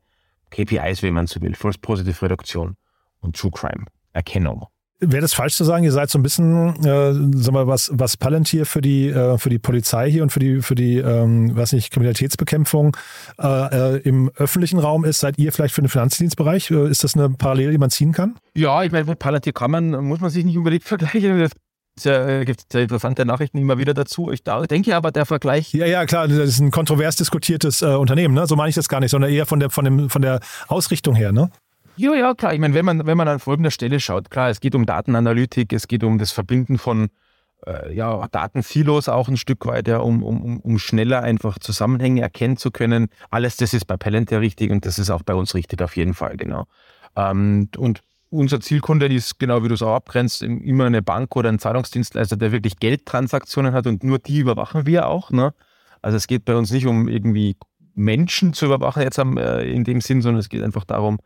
[0.51, 1.55] KPIs, wenn man so will.
[1.55, 2.75] False Positive Reduktion
[3.21, 4.67] und True Crime Erkennung.
[4.99, 8.15] Wäre das falsch zu sagen, ihr seid so ein bisschen, äh, sag mal, was, was
[8.15, 11.73] Palantir für die, äh, für die Polizei hier und für die, für die, ähm, weiß
[11.73, 12.95] nicht, Kriminalitätsbekämpfung
[13.37, 16.71] äh, äh, im öffentlichen Raum ist, seid ihr vielleicht für den Finanzdienstbereich?
[16.71, 18.35] Äh, ist das eine Parallele, die man ziehen kann?
[18.55, 21.49] Ja, ich meine, mit Palantir kann man, muss man sich nicht unbedingt vergleichen.
[21.95, 24.31] Es äh, gibt sehr interessante Nachrichten immer wieder dazu.
[24.31, 25.73] Ich denke aber, der Vergleich.
[25.73, 28.47] Ja, ja, klar, das ist ein kontrovers diskutiertes äh, Unternehmen, ne?
[28.47, 31.15] So meine ich das gar nicht, sondern eher von der, von dem, von der Ausrichtung
[31.15, 31.51] her, ne?
[31.95, 32.53] Ja, ja, klar.
[32.53, 35.71] Ich meine, wenn man, wenn man an folgender Stelle schaut, klar, es geht um Datenanalytik,
[35.73, 37.09] es geht um das Verbinden von
[37.67, 42.57] äh, ja, Datensilos auch ein Stück weit, ja, um, um, um schneller einfach Zusammenhänge erkennen
[42.57, 43.09] zu können.
[43.29, 46.15] Alles das ist bei Palantir richtig und das ist auch bei uns richtig auf jeden
[46.15, 46.65] Fall, genau.
[47.15, 48.01] Ähm, und
[48.33, 52.35] unser Zielkunde ist, genau wie du es auch abgrenzt, immer eine Bank oder ein Zahlungsdienstleister,
[52.35, 55.29] der wirklich Geldtransaktionen hat und nur die überwachen wir auch.
[55.31, 55.53] Ne?
[56.01, 57.55] Also es geht bei uns nicht um irgendwie
[57.93, 61.19] Menschen zu überwachen jetzt äh, in dem Sinn, sondern es geht einfach darum,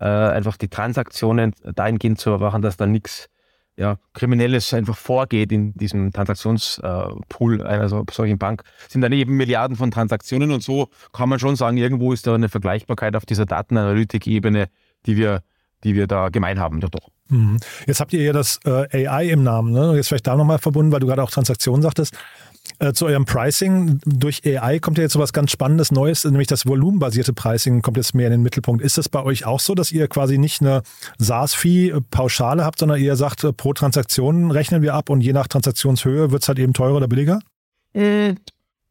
[0.00, 3.28] äh, einfach die Transaktionen dahingehend zu überwachen, dass da nichts
[3.76, 8.62] ja, Kriminelles einfach vorgeht in diesem Transaktionspool einer so, solchen Bank.
[8.86, 12.26] Es sind dann eben Milliarden von Transaktionen und so kann man schon sagen, irgendwo ist
[12.26, 14.68] da eine Vergleichbarkeit auf dieser Datenanalytik-Ebene,
[15.06, 15.42] die wir
[15.84, 16.80] die wir da gemein haben.
[16.80, 17.10] Doch, doch.
[17.28, 17.58] Mhm.
[17.86, 19.72] Jetzt habt ihr ja das äh, AI im Namen.
[19.72, 19.94] Ne?
[19.96, 22.14] Jetzt vielleicht da nochmal verbunden, weil du gerade auch Transaktionen sagtest.
[22.78, 26.48] Äh, zu eurem Pricing durch AI kommt ja jetzt so was ganz Spannendes Neues, nämlich
[26.48, 28.82] das volumenbasierte Pricing kommt jetzt mehr in den Mittelpunkt.
[28.82, 30.82] Ist das bei euch auch so, dass ihr quasi nicht eine
[31.18, 36.30] SaaS-Fee-Pauschale habt, sondern ihr sagt, äh, pro Transaktion rechnen wir ab und je nach Transaktionshöhe
[36.30, 37.40] wird es halt eben teurer oder billiger?
[37.92, 38.34] Äh,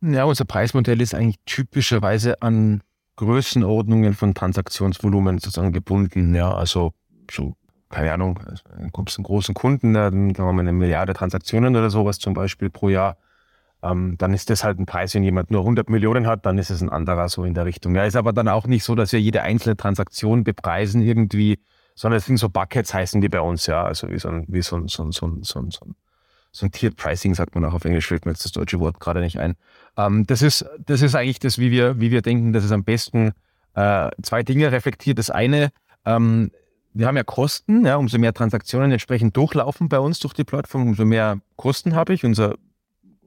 [0.02, 2.82] ja, unser Preismodell ist eigentlich typischerweise an
[3.16, 6.34] Größenordnungen von Transaktionsvolumen sozusagen gebunden.
[6.34, 6.94] Ja, also
[7.30, 7.56] so,
[7.90, 12.20] keine Ahnung, dann kommst einen großen Kunden, dann haben wir eine Milliarde Transaktionen oder sowas
[12.20, 13.18] zum Beispiel pro Jahr.
[13.84, 16.70] Ähm, dann ist das halt ein Preis, wenn jemand nur 100 Millionen hat, dann ist
[16.70, 17.94] es ein anderer so in der Richtung.
[17.96, 21.60] Ja, ist aber dann auch nicht so, dass wir jede einzelne Transaktion bepreisen irgendwie,
[21.94, 24.62] sondern es sind so Buckets heißen die bei uns, ja, also wie so ein, wie
[24.62, 25.96] so ein, so ein, so ein, so ein, so ein
[26.54, 29.00] so ein Tiered Pricing sagt man auch auf Englisch, fällt mir jetzt das deutsche Wort
[29.00, 29.56] gerade nicht ein.
[29.98, 32.84] Ähm, das, ist, das ist eigentlich das, wie wir, wie wir denken, dass es am
[32.84, 33.34] besten
[33.74, 35.18] äh, zwei Dinge reflektiert.
[35.18, 35.72] Das eine,
[36.06, 36.52] ähm,
[36.94, 40.84] wir haben ja Kosten, ja, umso mehr Transaktionen entsprechend durchlaufen bei uns durch die Plattform,
[40.84, 42.24] umso mehr Kosten habe ich.
[42.24, 42.54] Unser,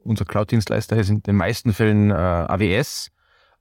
[0.05, 3.09] unser Cloud-Dienstleister ist in den meisten Fällen äh, AWS.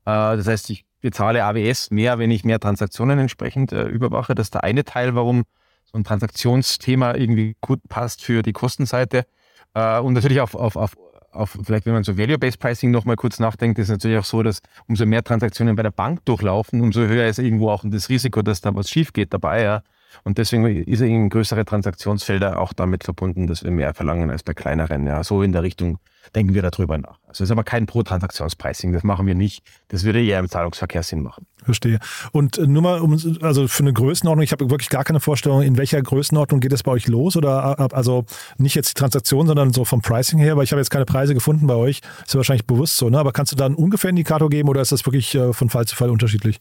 [0.06, 4.36] Äh, das heißt, ich bezahle AWS mehr, wenn ich mehr Transaktionen entsprechend äh, überwache.
[4.36, 5.44] Das ist der eine Teil, warum
[5.86, 9.26] so ein Transaktionsthema irgendwie gut passt für die Kostenseite.
[9.76, 10.98] Äh, und natürlich auf, auf, auf,
[11.32, 14.62] auf, vielleicht wenn man so Value-Based Pricing nochmal kurz nachdenkt, ist natürlich auch so, dass
[14.88, 18.62] umso mehr Transaktionen bei der Bank durchlaufen, umso höher ist irgendwo auch das Risiko, dass
[18.62, 19.62] da was schief geht dabei.
[19.62, 19.84] Ja.
[20.24, 24.54] Und deswegen ist eben größere Transaktionsfelder auch damit verbunden, dass wir mehr verlangen als bei
[24.54, 25.06] kleineren.
[25.08, 26.00] Ja, so in der Richtung
[26.34, 27.20] denken wir darüber nach.
[27.28, 29.64] Also es ist aber kein Pro-Transaktionspricing, das machen wir nicht.
[29.90, 31.46] Das würde eher im Zahlungsverkehr Sinn machen.
[31.64, 32.00] Verstehe.
[32.32, 35.62] Und äh, nur mal, um, also für eine Größenordnung, ich habe wirklich gar keine Vorstellung,
[35.62, 37.36] in welcher Größenordnung geht es bei euch los?
[37.36, 38.26] Oder äh, also
[38.58, 41.34] nicht jetzt die Transaktion, sondern so vom Pricing her, weil ich habe jetzt keine Preise
[41.34, 42.02] gefunden bei euch.
[42.26, 43.18] Ist ja wahrscheinlich bewusst so, ne?
[43.18, 45.86] Aber kannst du da einen ungefähr Indikator geben oder ist das wirklich äh, von Fall
[45.86, 46.60] zu Fall unterschiedlich?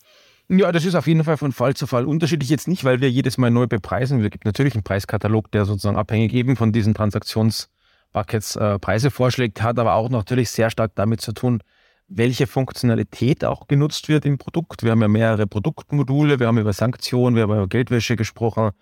[0.49, 2.51] Ja, das ist auf jeden Fall von Fall zu Fall unterschiedlich.
[2.51, 4.23] Jetzt nicht, weil wir jedes Mal neu bepreisen.
[4.23, 9.63] Es gibt natürlich einen Preiskatalog, der sozusagen abhängig eben von diesen Transaktionsbuckets äh, Preise vorschlägt,
[9.63, 11.63] hat aber auch natürlich sehr stark damit zu tun,
[12.09, 14.83] welche Funktionalität auch genutzt wird im Produkt.
[14.83, 18.73] Wir haben ja mehrere Produktmodule, wir haben über Sanktionen, wir haben über Geldwäsche gesprochen,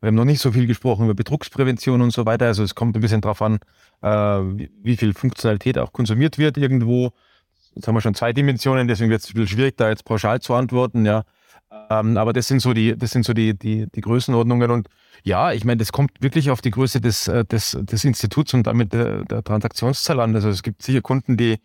[0.00, 2.44] wir haben noch nicht so viel gesprochen über Betrugsprävention und so weiter.
[2.46, 3.58] Also es kommt ein bisschen darauf an,
[4.02, 4.08] äh,
[4.82, 7.12] wie viel Funktionalität auch konsumiert wird irgendwo.
[7.76, 10.40] Jetzt haben wir schon zwei Dimensionen, deswegen wird es ein bisschen schwierig, da jetzt pauschal
[10.40, 11.24] zu antworten, ja.
[11.90, 14.70] Ähm, aber das sind so die, das sind so die, die, die Größenordnungen.
[14.70, 14.88] Und
[15.24, 18.66] ja, ich meine, das kommt wirklich auf die Größe des, äh, des, des Instituts und
[18.66, 20.34] damit der, der Transaktionszahl an.
[20.34, 21.58] Also es gibt sicher Kunden, die,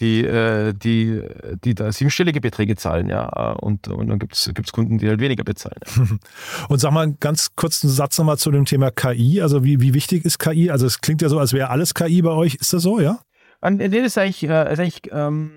[0.00, 1.22] die, äh, die,
[1.62, 3.52] die da siebenstellige Beträge zahlen, ja.
[3.52, 5.80] Und, und dann gibt es Kunden, die halt weniger bezahlen.
[6.68, 9.42] Und sag mal ganz kurz einen Satz nochmal zu dem Thema KI.
[9.42, 10.70] Also wie, wie wichtig ist KI?
[10.70, 12.56] Also es klingt ja so, als wäre alles KI bei euch.
[12.56, 13.20] Ist das so, ja?
[13.62, 15.52] Und das ist eigentlich, äh, ist eigentlich ähm,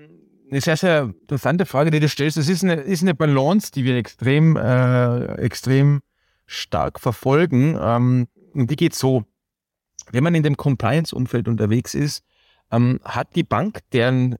[0.50, 2.36] eine sehr, sehr interessante Frage, die du stellst.
[2.36, 6.00] Das ist eine, ist eine Balance, die wir extrem, äh, extrem
[6.46, 7.76] stark verfolgen.
[7.80, 9.24] Ähm, und die geht so,
[10.12, 12.24] wenn man in dem Compliance-Umfeld unterwegs ist,
[12.70, 14.36] ähm, hat die Bank, deren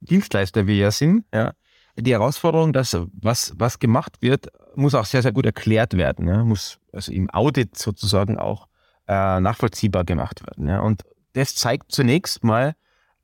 [0.00, 1.52] Dienstleister wir ja sind, ja,
[1.96, 6.26] die Herausforderung, dass was, was gemacht wird, muss auch sehr, sehr gut erklärt werden.
[6.26, 8.68] Ja, muss also im Audit sozusagen auch
[9.08, 10.68] äh, nachvollziehbar gemacht werden.
[10.68, 10.80] Ja.
[10.80, 11.02] Und
[11.34, 12.74] das zeigt zunächst mal,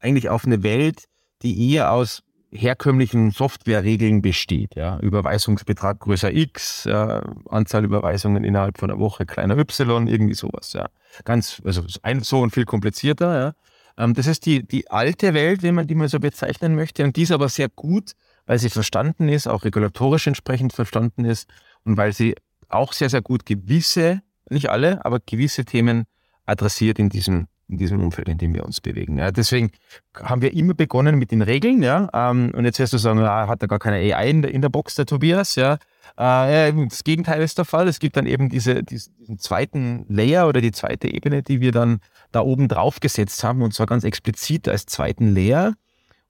[0.00, 1.04] eigentlich auf eine Welt,
[1.42, 4.76] die eher aus herkömmlichen Softwareregeln besteht.
[4.76, 4.98] Ja.
[5.00, 10.72] Überweisungsbetrag größer X, ja, Anzahl Überweisungen innerhalb von einer Woche kleiner Y, irgendwie sowas.
[10.72, 10.88] Ja.
[11.24, 13.38] Ganz, also ein, so und viel komplizierter.
[13.38, 14.02] Ja.
[14.02, 17.04] Ähm, das ist die, die alte Welt, wenn man die mal so bezeichnen möchte.
[17.04, 18.12] Und die ist aber sehr gut,
[18.46, 21.48] weil sie verstanden ist, auch regulatorisch entsprechend verstanden ist
[21.85, 22.37] und weil sie
[22.68, 26.04] auch sehr, sehr gut gewisse nicht alle, aber gewisse Themen
[26.44, 29.18] adressiert in diesem in diesem Umfeld, in dem wir uns bewegen.
[29.18, 29.70] Ja, deswegen
[30.14, 32.09] haben wir immer begonnen mit den Regeln, ja.
[32.12, 34.62] Ähm, und jetzt wirst du sagen, ah, hat er gar keine AI in der, in
[34.62, 35.79] der Box, der Tobias, ja.
[36.16, 37.88] Äh, das Gegenteil ist der Fall.
[37.88, 41.98] Es gibt dann eben diese, diesen zweiten Layer oder die zweite Ebene, die wir dann
[42.31, 45.74] da oben drauf gesetzt haben, und zwar ganz explizit als zweiten Layer,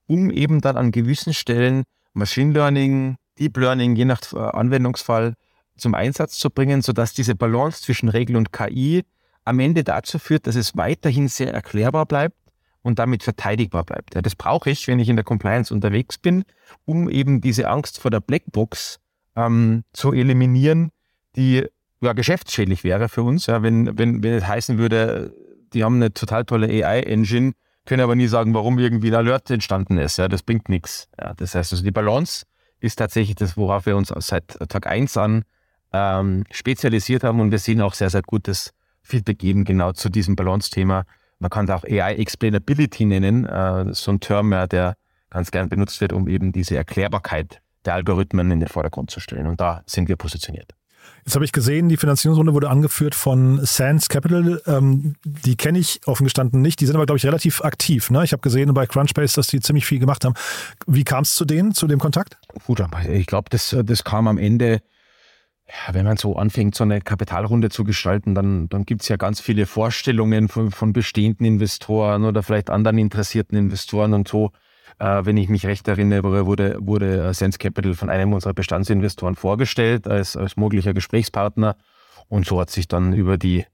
[0.07, 5.35] um eben dann an gewissen Stellen Machine Learning, Deep Learning, je nach äh, Anwendungsfall
[5.77, 9.03] zum Einsatz zu bringen, sodass diese Balance zwischen Regel und KI
[9.47, 12.35] am Ende dazu führt, dass es weiterhin sehr erklärbar bleibt
[12.81, 14.15] und damit verteidigbar bleibt.
[14.15, 16.43] Ja, das brauche ich, wenn ich in der Compliance unterwegs bin,
[16.85, 18.99] um eben diese Angst vor der Blackbox
[19.35, 20.91] ähm, zu eliminieren,
[21.35, 21.65] die
[22.01, 23.45] ja, geschäftsschädlich wäre für uns.
[23.47, 25.33] Ja, wenn, wenn, wenn es heißen würde,
[25.73, 27.53] die haben eine total tolle AI-Engine,
[27.85, 30.17] können aber nie sagen, warum irgendwie ein Alert entstanden ist.
[30.17, 31.07] Ja, das bringt nichts.
[31.19, 32.45] Ja, das heißt, also die Balance
[32.79, 35.43] ist tatsächlich das, worauf wir uns seit Tag 1 an
[35.93, 38.73] ähm, spezialisiert haben und wir sehen auch sehr, sehr gutes
[39.07, 41.05] Feedback geben, genau zu diesem Balance-Thema.
[41.39, 44.95] Man kann es auch AI-Explainability nennen, äh, so ein Term, ja, der
[45.29, 49.47] ganz gern benutzt wird, um eben diese Erklärbarkeit der Algorithmen in den Vordergrund zu stellen.
[49.47, 50.73] Und da sind wir positioniert.
[51.25, 54.61] Jetzt habe ich gesehen, die Finanzierungsrunde wurde angeführt von Sands Capital.
[54.65, 56.79] Ähm, die kenne ich offen gestanden nicht.
[56.79, 58.09] Die sind aber, glaube ich, relativ aktiv.
[58.09, 58.23] Ne?
[58.23, 60.35] Ich habe gesehen bei Crunchbase, dass die ziemlich viel gemacht haben.
[60.85, 62.37] Wie kam es zu denen, zu dem Kontakt?
[62.65, 64.81] Gut, ich glaube, das, das kam am Ende
[65.69, 69.17] ja, wenn man so anfängt, so eine Kapitalrunde zu gestalten, dann, dann gibt es ja
[69.17, 74.51] ganz viele Vorstellungen von, von bestehenden Investoren oder vielleicht anderen interessierten Investoren und so.
[74.99, 79.35] Äh, wenn ich mich recht erinnere, wurde, wurde äh, Sense Capital von einem unserer Bestandsinvestoren
[79.35, 81.75] vorgestellt als, als möglicher Gesprächspartner.
[82.29, 83.65] Und so hat sich dann über die,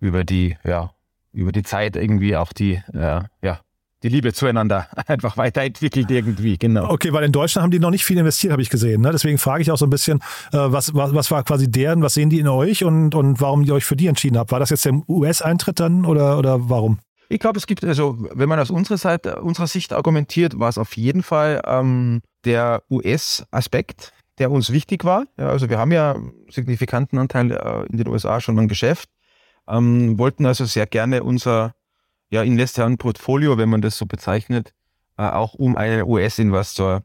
[0.00, 0.90] über die, ja,
[1.32, 3.60] über die Zeit irgendwie auch die, äh, ja,
[4.02, 6.90] die Liebe zueinander einfach weiterentwickelt irgendwie, genau.
[6.90, 9.02] Okay, weil in Deutschland haben die noch nicht viel investiert, habe ich gesehen.
[9.02, 9.10] Ne?
[9.10, 10.18] Deswegen frage ich auch so ein bisschen,
[10.52, 13.62] äh, was, was, was war quasi deren, was sehen die in euch und, und warum
[13.62, 14.52] ihr euch für die entschieden habt?
[14.52, 16.98] War das jetzt der US-Eintritt dann oder, oder warum?
[17.28, 20.78] Ich glaube, es gibt, also wenn man aus unserer Seite, unserer Sicht argumentiert, war es
[20.78, 25.24] auf jeden Fall ähm, der US-Aspekt, der uns wichtig war.
[25.36, 29.08] Ja, also wir haben ja einen signifikanten Anteil äh, in den USA schon am Geschäft,
[29.68, 31.74] ähm, wollten also sehr gerne unser
[32.30, 34.72] ja, Investorenportfolio, wenn man das so bezeichnet,
[35.16, 37.02] äh, auch um einen US-Investor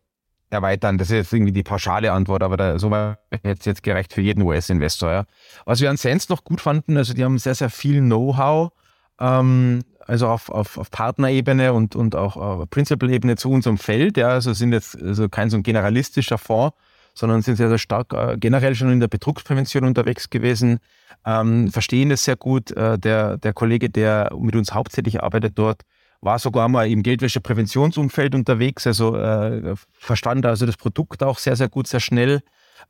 [0.49, 0.97] erweitern.
[0.97, 4.21] Das ist jetzt irgendwie die pauschale Antwort, aber da, so war jetzt, jetzt gerecht für
[4.21, 5.11] jeden US-Investor.
[5.11, 5.25] Ja.
[5.65, 8.71] Was wir an Sense noch gut fanden, also die haben sehr, sehr viel Know-how,
[9.19, 14.17] ähm, also auf, auf, auf Partnerebene und, und auch auf Principal-Ebene zu unserem Feld.
[14.17, 14.29] Ja.
[14.29, 16.75] Also sind jetzt also kein so ein generalistischer Fonds,
[17.13, 20.79] sondern sind sehr, sehr stark äh, generell schon in der Betrugsprävention unterwegs gewesen,
[21.25, 22.71] ähm, verstehen es sehr gut.
[22.71, 25.81] Äh, der, der Kollege, der mit uns hauptsächlich arbeitet dort,
[26.21, 31.69] war sogar mal im Geldwäsche-Präventionsumfeld unterwegs, also äh, verstand also das Produkt auch sehr, sehr
[31.69, 32.41] gut, sehr schnell.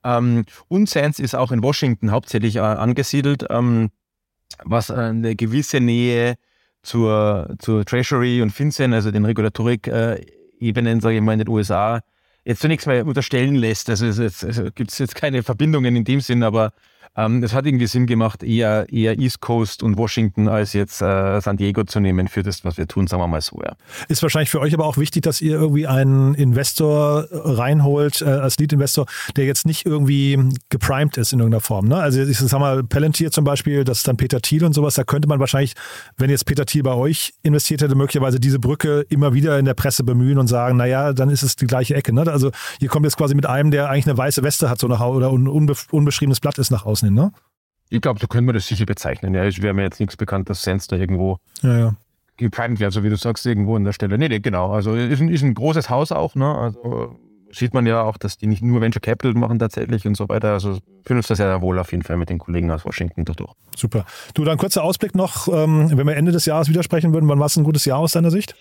[0.04, 3.90] Ähm, und Sands ist auch in Washington hauptsächlich äh, angesiedelt, ähm,
[4.64, 6.36] was eine gewisse Nähe
[6.84, 12.02] zur, zur Treasury und FinCEN, also den Regulatorik-Ebenen, sage ich mal, in den USA,
[12.44, 13.90] jetzt zunächst mal unterstellen lässt.
[13.90, 14.40] Also es,
[14.76, 16.74] gibt es jetzt keine Verbindungen in dem Sinn, aber
[17.18, 21.42] ähm, es hat irgendwie Sinn gemacht, eher, eher East Coast und Washington als jetzt äh,
[21.42, 23.62] San Diego zu nehmen für das, was wir tun, sagen wir mal so.
[23.62, 23.74] Ja.
[24.08, 28.58] Ist wahrscheinlich für euch aber auch wichtig, dass ihr irgendwie einen Investor reinholt, äh, als
[28.60, 31.88] Lead-Investor, der jetzt nicht irgendwie geprimed ist in irgendeiner Form.
[31.88, 31.98] Ne?
[31.98, 35.04] Also ich sag mal, Palantir zum Beispiel, das ist dann Peter Thiel und sowas, da
[35.04, 35.74] könnte man wahrscheinlich,
[36.18, 39.74] wenn jetzt Peter Thiel bei euch investiert hätte, möglicherweise diese Brücke immer wieder in der
[39.74, 42.14] Presse bemühen und sagen, naja, dann ist es die gleiche Ecke.
[42.14, 42.22] Ne?
[42.32, 45.02] Also ihr kommt jetzt quasi mit einem, der eigentlich eine weiße Weste hat, so nach
[45.02, 47.32] oder ein unbe unbeschriebenes Blatt ist nach außen hin, ne?
[47.90, 49.34] Ich glaube, so können wir das sicher bezeichnen.
[49.34, 51.96] Ja, es wäre mir jetzt nichts bekannt, dass Sense da irgendwo ja, ja.
[52.38, 54.18] geprimed wäre, so wie du sagst, irgendwo an der Stelle.
[54.18, 54.72] Nee, nee, genau.
[54.72, 56.56] Also ist ein, ist ein großes Haus auch, ne?
[56.56, 57.20] Also
[57.54, 60.54] sieht man ja auch, dass die nicht nur Venture Capital machen tatsächlich und so weiter.
[60.54, 63.52] Also fühlen uns das ja wohl auf jeden Fall mit den Kollegen aus Washington durch.
[63.76, 64.06] Super.
[64.34, 67.48] Du, dann kurzer Ausblick noch, ähm, wenn wir Ende des Jahres widersprechen würden, wann war
[67.48, 68.56] es ein gutes Jahr aus deiner Sicht?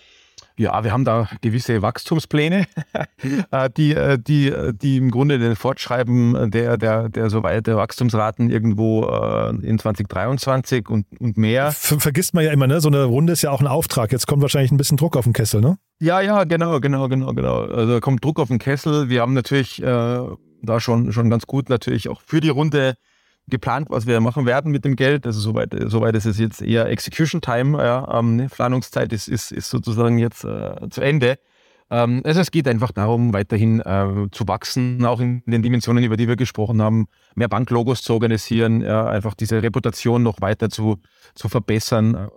[0.57, 2.67] Ja, wir haben da gewisse Wachstumspläne,
[3.51, 7.77] äh, die, äh, die, äh, die im Grunde den Fortschreiben der, der, der so weiter
[7.77, 9.03] Wachstumsraten irgendwo
[9.61, 11.71] in 2023 und, und mehr.
[11.71, 12.81] Ver vergisst man ja immer, ne?
[12.81, 14.11] So eine Runde ist ja auch ein Auftrag.
[14.11, 15.77] Jetzt kommt wahrscheinlich ein bisschen Druck auf den Kessel, ne?
[15.99, 17.61] Ja, ja, genau, genau, genau, genau.
[17.61, 19.09] Also kommt Druck auf den Kessel.
[19.09, 20.19] Wir haben natürlich äh,
[20.61, 22.95] da schon, schon ganz gut natürlich auch für die Runde
[23.51, 25.25] geplant, was wir machen werden mit dem Geld.
[25.27, 27.77] Also soweit, soweit ist es jetzt eher Execution Time.
[27.77, 31.37] Ja, ähm, Planungszeit ist, ist, ist sozusagen jetzt äh, zu Ende.
[31.91, 36.17] Ähm, also es geht einfach darum, weiterhin äh, zu wachsen, auch in den Dimensionen, über
[36.17, 40.97] die wir gesprochen haben, mehr Banklogos zu organisieren, ja, einfach diese Reputation noch weiter zu,
[41.35, 42.29] zu verbessern.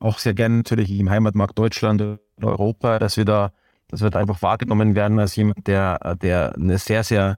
[0.00, 3.52] Auch sehr gerne natürlich im Heimatmarkt Deutschland und Europa, dass wir da,
[3.88, 7.36] dass wir da einfach wahrgenommen werden als jemand, der, der eine sehr, sehr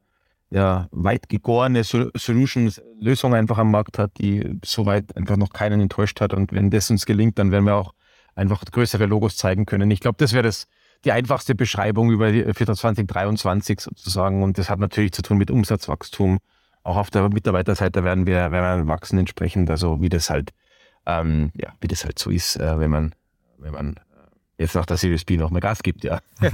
[0.51, 6.33] ja, weit gegorene Solutions-Lösung einfach am Markt hat, die soweit einfach noch keinen enttäuscht hat.
[6.33, 7.93] Und wenn das uns gelingt, dann werden wir auch
[8.35, 9.91] einfach größere Logos zeigen können.
[9.91, 10.67] Ich glaube, das wäre das
[11.05, 14.43] die einfachste Beschreibung über für 2023 sozusagen.
[14.43, 16.39] Und das hat natürlich zu tun mit Umsatzwachstum.
[16.83, 19.69] Auch auf der Mitarbeiterseite werden wir, werden wir wachsen entsprechend.
[19.71, 20.53] Also wie das halt,
[21.07, 23.15] ähm, ja, wie das halt so ist, äh, wenn man,
[23.59, 26.21] wenn man äh, jetzt nach der Series B noch mehr Gas gibt, ja.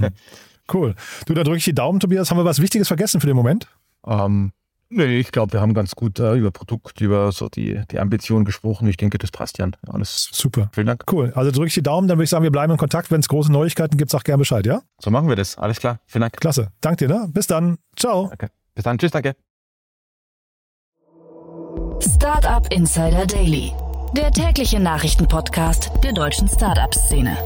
[0.73, 0.95] cool.
[1.25, 2.29] Du, da drücke ich die Daumen, Tobias.
[2.29, 3.67] Haben wir was Wichtiges vergessen für den Moment?
[4.05, 4.51] Ähm,
[4.89, 8.45] Nee, ich glaube, wir haben ganz gut äh, über Produkt, über so die, die Ambition
[8.45, 8.87] gesprochen.
[8.87, 9.75] Ich denke, das passt, Jan.
[9.87, 10.69] Alles super.
[10.73, 11.03] Vielen Dank.
[11.11, 11.33] Cool.
[11.35, 13.09] Also drücke ich die Daumen, dann würde ich sagen, wir bleiben in Kontakt.
[13.09, 14.81] Wenn es große Neuigkeiten gibt, sag gerne Bescheid, ja?
[14.99, 15.57] So machen wir das.
[15.57, 15.99] Alles klar.
[16.05, 16.37] Vielen Dank.
[16.39, 16.71] Klasse.
[16.81, 17.27] Danke dir, ne?
[17.29, 17.77] Bis dann.
[17.95, 18.29] Ciao.
[18.31, 18.47] Okay.
[18.75, 18.97] Bis dann.
[18.97, 19.35] Tschüss, danke.
[21.99, 23.73] Startup Insider Daily.
[24.15, 27.37] Der tägliche Nachrichtenpodcast der deutschen Startup-Szene.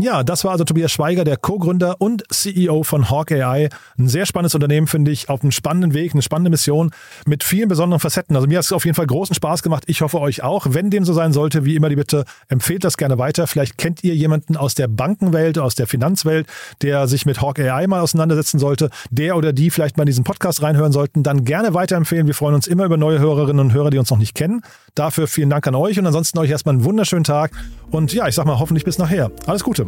[0.00, 3.68] Ja, das war also Tobias Schweiger, der Co-Gründer und CEO von Hawk AI.
[3.98, 6.92] Ein sehr spannendes Unternehmen, finde ich, auf einem spannenden Weg, eine spannende Mission
[7.26, 8.36] mit vielen besonderen Facetten.
[8.36, 9.82] Also mir hat es auf jeden Fall großen Spaß gemacht.
[9.88, 10.66] Ich hoffe euch auch.
[10.70, 13.48] Wenn dem so sein sollte, wie immer die Bitte, empfehlt das gerne weiter.
[13.48, 16.46] Vielleicht kennt ihr jemanden aus der Bankenwelt, aus der Finanzwelt,
[16.80, 20.22] der sich mit Hawk AI mal auseinandersetzen sollte, der oder die vielleicht mal in diesen
[20.22, 22.28] Podcast reinhören sollten, dann gerne weiterempfehlen.
[22.28, 24.62] Wir freuen uns immer über neue Hörerinnen und Hörer, die uns noch nicht kennen.
[24.94, 27.50] Dafür vielen Dank an euch und ansonsten euch erstmal einen wunderschönen Tag
[27.90, 29.32] und ja, ich sag mal hoffentlich bis nachher.
[29.46, 29.87] Alles Gute.